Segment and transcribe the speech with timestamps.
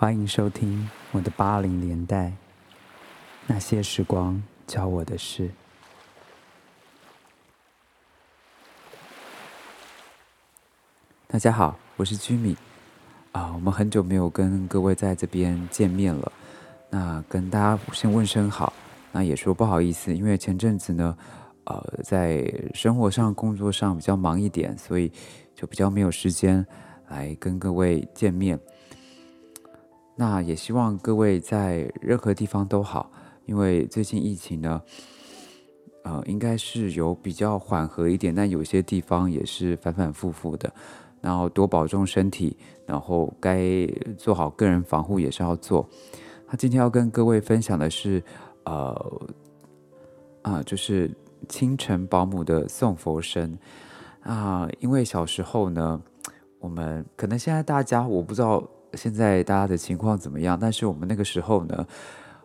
[0.00, 2.32] 欢迎收听我的八零年代
[3.48, 5.50] 那些时光教我的事。
[11.26, 12.56] 大家好，我是居米
[13.32, 16.32] 啊，我们很久没有跟各位在这边见面了。
[16.90, 18.72] 那跟大家先问声好，
[19.10, 21.18] 那也说不好意思，因为前阵子呢，
[21.64, 25.10] 呃，在生活上、工作上比较忙一点，所以
[25.56, 26.64] 就比较没有时间
[27.08, 28.56] 来跟各位见面。
[30.20, 33.08] 那也希望各位在任何地方都好，
[33.46, 34.82] 因为最近疫情呢，
[36.02, 40.74] 呃，应该是有比较缓和一点，但有些地方也是反反复复的。
[41.20, 45.88] 然后多保重身体，然后该做好个人防护也是要做。
[46.48, 48.20] 那今天要跟各位分享的是，
[48.64, 49.22] 呃，
[50.42, 51.08] 啊，就是
[51.48, 53.56] 清晨保姆的送佛声
[54.22, 56.02] 啊，因为小时候呢，
[56.58, 58.68] 我们可能现在大家我不知道。
[58.98, 60.58] 现在大家的情况怎么样？
[60.60, 61.86] 但是我们那个时候呢，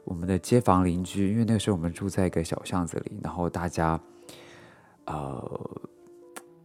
[0.04, 4.00] 我们的街坊邻居，因为那个时候我们住在一个小巷子里，然后大家，
[5.06, 5.72] 呃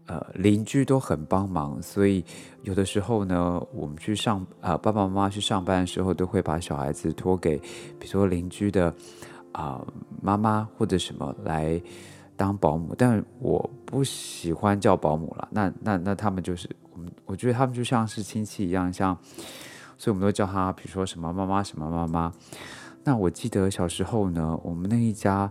[0.07, 2.23] 呃，邻居都很帮忙，所以
[2.65, 7.57] 有的时候呢，我们去上啊，爸爸妈妈去上班的时候，都会把小孩子托给，
[7.99, 8.95] 比如说邻居的
[9.53, 9.83] 啊
[10.21, 11.81] 妈妈或者什么来
[12.37, 12.95] 当保姆。
[12.97, 19.17] 但我不喜欢叫保姆了，那那那他们就是我们，我觉得他们就像是亲戚一样，像。
[19.99, 22.33] 所以我们都叫他，比如说什么妈妈，什么妈妈。
[23.05, 25.51] 那我记得小时候呢，我们那一家，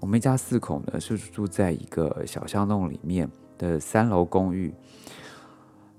[0.00, 4.74] 我们一家四口呢，是住在一个小巷弄里面的三楼公寓。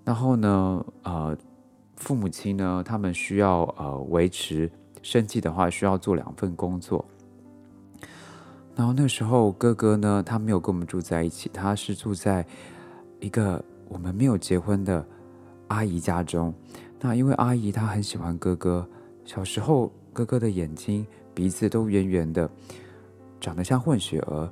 [0.04, 1.38] 然后呢，呃，
[1.96, 7.06] 父母亲呢，他们需要呃维持生计的话，需要做两份工作。
[8.76, 12.46] 然后那时候哥哥呢，他没有跟我们住在一起，他是住在
[13.20, 15.06] 一个我们没有结婚的
[15.68, 16.54] 阿姨家中。
[17.08, 18.90] 那因为阿姨她很喜欢哥哥，
[19.26, 21.06] 小时候哥哥的眼睛、
[21.36, 22.50] 鼻子都圆圆的，
[23.40, 24.52] 长得像混血儿，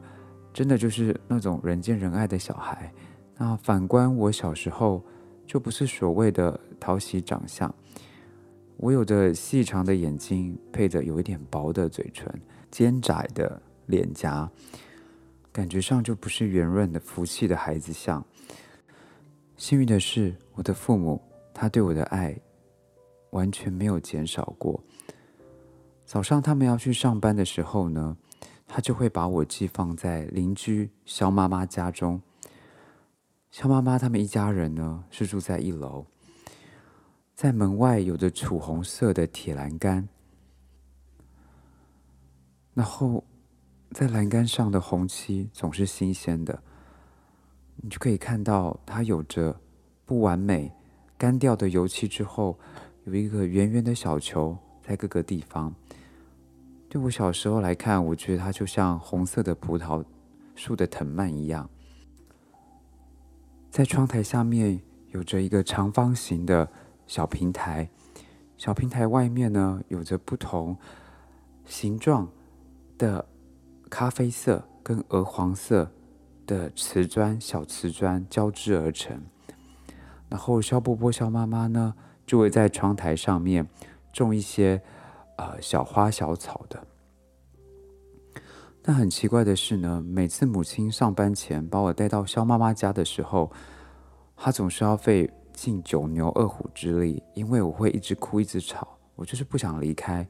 [0.54, 2.94] 真的就是那种人见人爱的小孩。
[3.40, 5.04] 那反观我小时候，
[5.48, 7.74] 就不是所谓的讨喜长相，
[8.78, 12.32] 我有着细长的眼睛，配着有一点薄的嘴唇、
[12.70, 14.48] 尖窄的脸颊，
[15.52, 18.24] 感觉上就不是圆润的福气的孩子相。
[19.58, 21.20] 幸运的是，我的父母。
[21.54, 22.36] 他对我的爱
[23.30, 24.84] 完全没有减少过。
[26.06, 28.18] 早上他们要去上班的时候呢，
[28.68, 32.22] 他就会把我寄放在邻居肖妈妈家中。
[33.52, 36.06] 肖妈妈他们一家人呢是住在一楼，
[37.36, 40.10] 在门外有着楚红色的铁栏杆，
[42.74, 43.24] 然后
[43.92, 46.62] 在栏杆上的红漆总是新鲜的，
[47.78, 49.56] 你就可以看到它有着
[50.06, 50.72] 不完美。
[51.24, 52.60] 干掉的油漆之后，
[53.06, 55.74] 有一个圆圆的小球在各个地方。
[56.90, 60.04] 对我小时候来看，我觉得它就像红色的葡萄
[60.54, 61.70] 树的藤蔓一样。
[63.72, 66.70] 在窗台下面有着一个长方形的
[67.08, 67.90] 小平台，
[68.58, 70.78] 小平台外面呢有着不同
[71.66, 72.28] 形状
[72.98, 73.26] 的
[73.90, 75.90] 咖啡色跟鹅黄色
[76.46, 79.24] 的瓷砖，小瓷砖交织而成。
[80.34, 81.94] 然后肖伯伯、肖妈妈呢，
[82.26, 83.68] 就会在窗台上面
[84.12, 84.82] 种一些
[85.38, 86.84] 呃小花小草的。
[88.82, 93.52] 但很奇怪的是呢，每次母亲上班前把我带到肖妈妈家的时候，
[94.36, 100.28] 她总是要费尽九牛二虎之力，因为我会一直哭一直吵，我就是不想离开。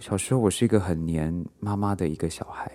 [0.00, 2.68] 小时候我是一个很黏妈妈的一个小孩，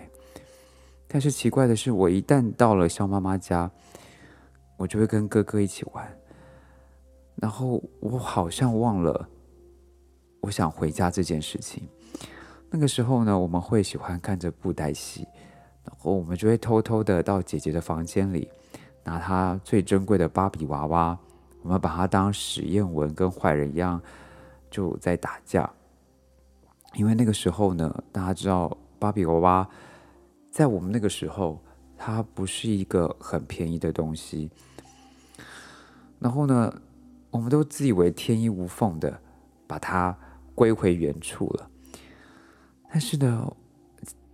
[1.06, 3.70] 但是奇怪的是，我一旦到了肖妈妈家，
[4.78, 6.10] 我就会跟哥哥一起玩。
[7.36, 9.28] 然后我好像忘了，
[10.40, 11.86] 我想回家这件事情。
[12.70, 15.26] 那个时候呢，我们会喜欢看着布袋戏，
[15.84, 18.48] 然后我们就会偷偷的到姐姐的房间里，
[19.02, 21.18] 拿她最珍贵的芭比娃娃，
[21.62, 24.00] 我们把它当史艳文跟坏人一样，
[24.70, 25.70] 就在打架。
[26.94, 29.68] 因为那个时候呢，大家知道芭比娃娃
[30.50, 31.60] 在我们那个时候，
[31.96, 34.50] 它不是一个很便宜的东西。
[36.18, 36.72] 然后呢？
[37.34, 39.20] 我们都自以为天衣无缝的
[39.66, 40.16] 把它
[40.54, 41.68] 归回原处了，
[42.88, 43.52] 但是呢，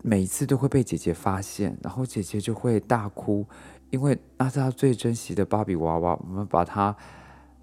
[0.03, 3.47] 每一次都会被姐姐发现，然后姐姐就会大哭，
[3.89, 6.95] 因为那是她最珍惜的芭比娃娃，我们把它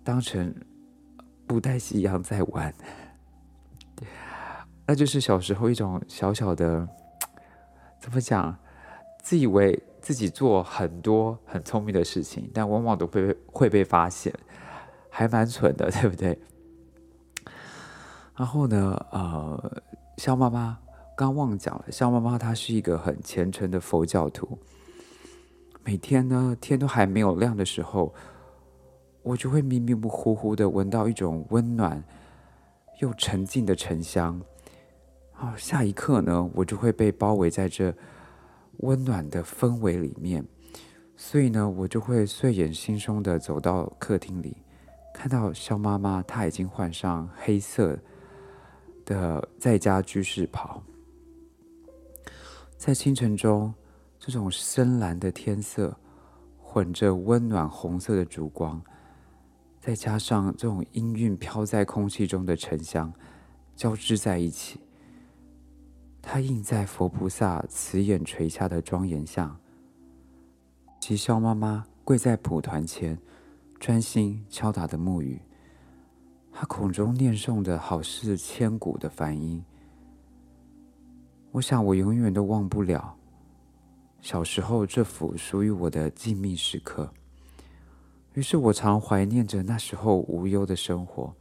[0.04, 0.56] 当成
[1.46, 2.74] 布袋戏一样在玩，
[4.88, 6.88] 那就是小时候一种小小的
[8.00, 8.58] 怎么讲，
[9.22, 14.34] 自以为自己做很多很聪明的事情，但往往都会会被发现。
[15.18, 16.38] 还蛮蠢的， 对不对？
[18.36, 19.82] 然后呢，呃，
[20.18, 20.78] 肖妈妈
[21.16, 24.60] 刚忘讲了，肖妈妈她是一个很虔诚的佛教徒。
[25.84, 28.14] 每天呢，天都还没有亮的时候，
[29.24, 32.04] 我就会迷迷糊糊的闻到一种温暖
[33.00, 34.40] 又沉静的沉香。
[35.34, 37.92] 啊，下一刻呢，我就会被包围在这
[38.82, 40.46] 温暖的氛围里面。
[41.16, 44.58] 所以呢，我就会睡眼惺忪的走到客厅里，
[45.18, 47.98] 看到肖妈妈她已经换上黑色
[49.04, 50.80] 的在家居士袍，
[52.78, 53.74] 在清晨中，
[54.20, 55.98] 这种深蓝的天色
[56.62, 58.80] 混着温暖红色的烛光，
[59.80, 63.12] 再加上这种氤氲飘在空气中的沉香，
[63.76, 64.80] 交织在一起，
[66.22, 69.60] 它映在佛菩萨慈眼垂下的庄严像。
[71.00, 73.18] 及肖妈妈跪在蒲团前，
[73.80, 75.42] 专心敲打的木鱼。
[76.52, 79.64] 他口中念诵的好似千古的梵音。
[81.52, 83.16] 我想，我永远都忘不了
[84.22, 87.12] 小时候这幅属于我的静谧时刻。
[88.34, 91.34] 于是我常怀念着那时候无忧的生活。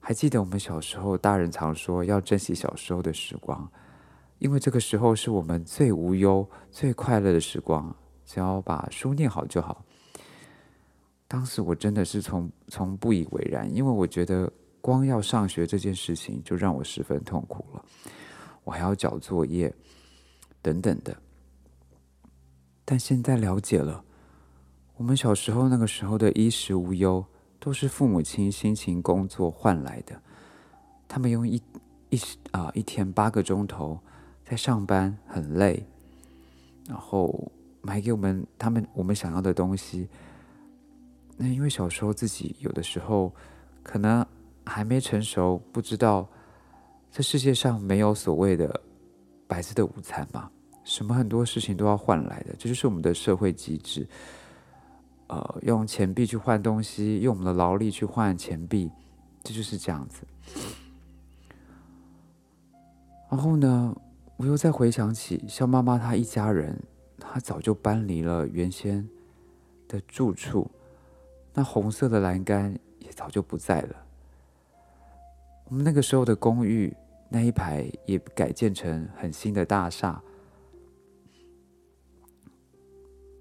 [0.00, 3.70] 还记得我们小时候，大人常说要珍惜小时候的时光，
[4.38, 7.94] 因为这个时候是我们最无忧、最快乐的时光。
[8.24, 9.84] 只要把书念好就好。
[11.28, 17.84] 当时我真的是从从不以为然，因为我觉得光要上学这件事情就让我十分痛苦了，
[18.64, 19.70] 我还要交作业
[20.62, 21.14] 等等的。
[22.84, 24.02] 但现在了解了，
[24.96, 27.22] 我们小时候那个时候的衣食无忧，
[27.60, 30.20] 都是父母亲辛勤工作换来的。
[31.06, 31.62] 他们用一
[32.08, 32.18] 一
[32.52, 34.00] 啊一天八个钟头
[34.42, 35.86] 在上班，很累，
[36.88, 37.52] 然后。
[37.80, 40.08] 买给我们他们我们想要的东西。
[41.40, 43.32] 那因为小时候自己有的时候
[43.82, 44.26] 可能
[44.66, 46.28] 还没成熟，不知道
[47.12, 48.82] 这世界上没有所谓的
[49.46, 50.50] 白色的午餐嘛，
[50.82, 54.06] 什么很多事情都要换来的，这就是我们的社会机制。
[55.28, 58.90] 呃，用钱币去换东西，用我们的劳力去换钱币，
[59.42, 60.26] 这就是这样子。
[63.30, 63.94] 然后呢，
[64.36, 66.76] 我又再回想起肖妈妈她一家人。
[67.20, 69.06] 她早就搬离了原先
[69.86, 70.70] 的住处，
[71.54, 73.96] 那红色的栏杆也早就不在了。
[75.64, 76.96] 我们那个时候的公寓
[77.28, 80.20] 那一排也改建成很新的大厦，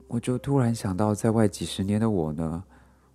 [0.07, 2.63] 我就突然想到，在外几十年的我呢，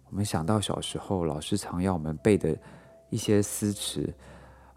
[0.09, 2.57] 我们想到小时候老师常要我们背的
[3.11, 4.03] 一些诗词，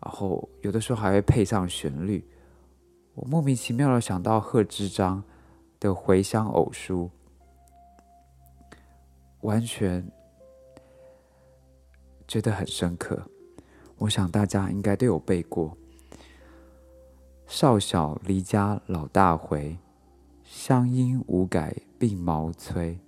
[0.02, 2.26] 然后有的时候还会配上旋律，
[3.14, 5.24] 我莫名其妙的想到贺知章。
[5.78, 7.12] 的回乡偶书，
[9.45, 10.12] 完全
[12.27, 13.30] 觉得很深刻。
[14.00, 15.77] 我想大家应该都有背过
[17.45, 19.77] ：“少小离家老大回，
[20.44, 23.00] 乡音无改鬓毛衰。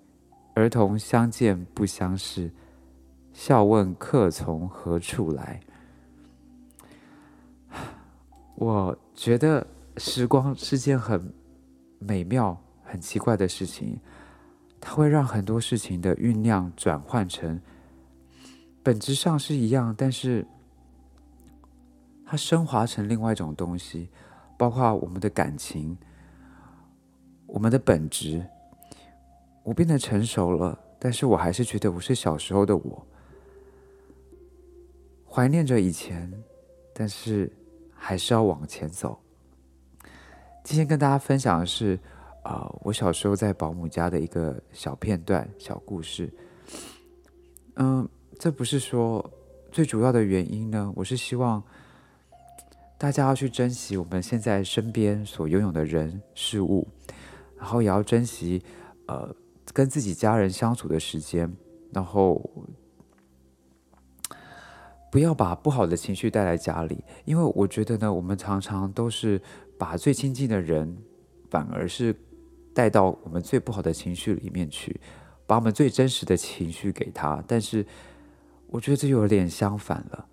[0.53, 2.51] 儿童相见不相识，
[3.33, 5.59] 笑问客从何处来。”
[8.55, 9.65] 我觉得
[9.97, 11.33] 时光是件很
[11.97, 12.61] 美妙。
[12.89, 13.99] 很奇怪的事情，
[14.79, 17.59] 它会让很多事情的酝酿转换成
[18.83, 20.47] 本质上是一样，但是
[22.25, 24.09] 它升华成另外一种东西，
[24.57, 25.97] 包括我们的感情，
[27.47, 28.45] 我们的本质。
[29.63, 33.07] 我变得成熟了，但是我还是觉得我是小时候的我，
[35.29, 36.31] 怀念着以前，
[36.93, 37.51] 但是
[37.93, 39.19] 还是要往前走。
[40.63, 41.99] 今天跟大家分享的是。
[42.47, 46.33] 啊，我小时候在保姆家的一个小片段、小故事。
[47.75, 48.07] 嗯，
[48.39, 49.29] 这不是说
[49.69, 50.89] 最主要的原因呢。
[50.95, 51.61] 我是希望
[52.97, 56.87] 大家要去珍惜我们现在身边所拥有的人事物，
[57.57, 58.63] 然后也要珍惜
[59.07, 59.35] 呃
[59.73, 61.53] 跟自己家人相处的时间，
[61.91, 62.49] 然后
[65.11, 67.03] 不要把不好的情绪带来家里。
[67.25, 69.41] 因为我觉得呢，我们常常都是
[69.77, 70.97] 把最亲近的人，
[71.49, 72.15] 反而是。
[72.77, 75.01] 带到我们最不好的情绪里面去，
[75.47, 77.43] 把我们最真实的情绪给他。
[77.47, 77.83] 但是，
[78.67, 80.25] 我觉得这有点相反了。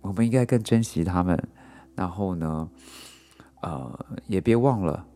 [0.00, 1.40] 我们应该更珍惜他们。
[1.94, 2.68] 然后呢，
[3.60, 5.06] 呃，也别忘了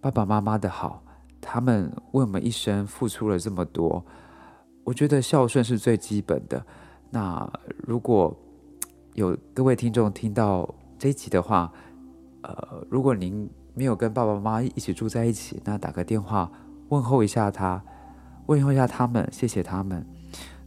[0.00, 1.04] 爸爸妈妈的好，
[1.38, 4.02] 他们为我们一生付出了这么多。
[4.84, 6.64] 我觉得孝顺是最基本的。
[7.10, 7.46] 那
[7.76, 8.34] 如果
[9.12, 11.70] 有各位听众听到这一集的话，
[12.40, 13.50] 呃，如果您。
[13.74, 16.50] 没有跟爸爸妈妈一起住在一起，那打个电话
[16.88, 17.82] 问候一下他，
[18.46, 20.04] 问候一下他们，谢谢他们。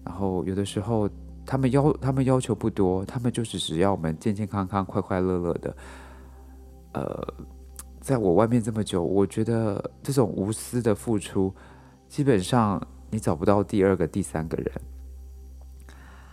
[0.04, 1.10] 然后有的时候
[1.46, 5.76] 他们要他们要求不多，他们就是只要我们健健康康、快快乐乐的。
[6.94, 7.34] 呃，
[8.00, 11.54] 在我外面这么久，我觉得这种无私的付出，
[12.08, 14.72] 基本上你找不到第二个、第三个人。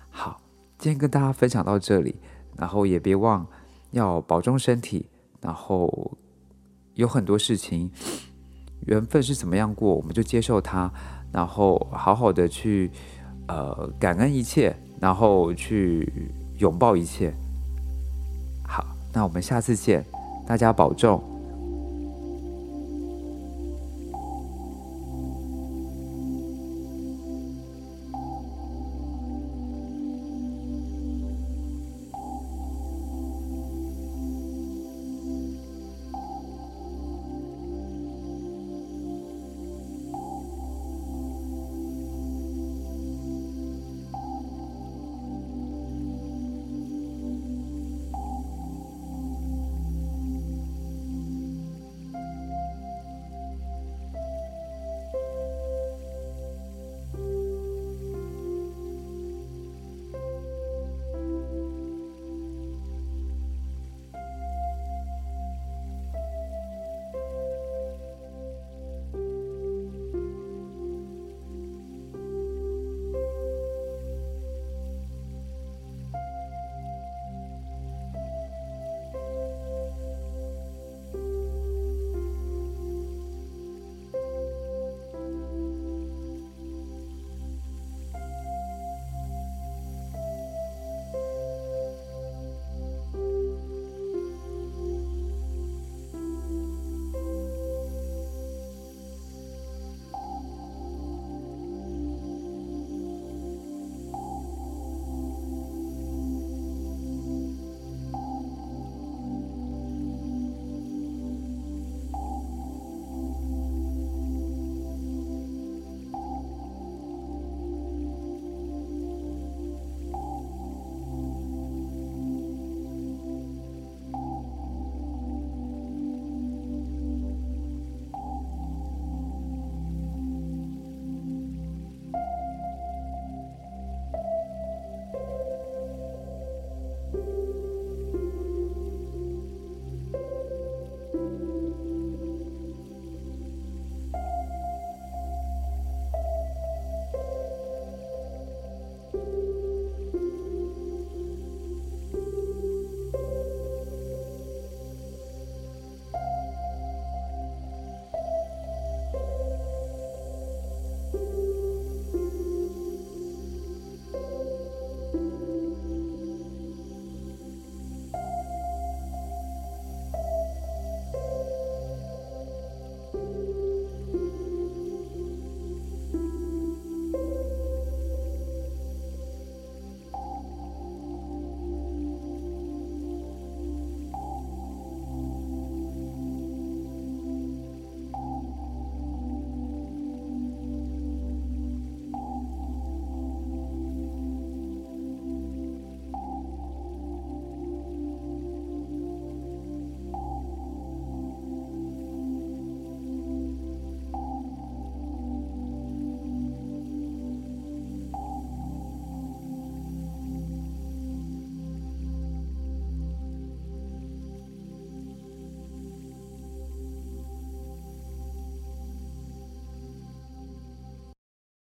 [0.08, 0.40] 好，
[0.78, 2.16] 今天跟大家分享到这里，
[2.56, 3.46] 然后也别忘
[3.90, 5.08] 要保重身体，
[5.40, 6.16] 然后
[6.94, 7.90] 有很多事情，
[8.86, 10.90] 缘分是怎么样过，我们就接受它，
[11.32, 12.90] 然后好好的去
[13.48, 16.12] 呃感恩一切，然后去
[16.58, 17.32] 拥抱一切。
[18.66, 20.04] 好，那我们下次见。
[20.46, 21.31] 大家保重。